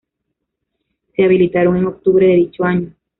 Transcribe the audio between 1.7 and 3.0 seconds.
en octubre de dicho año.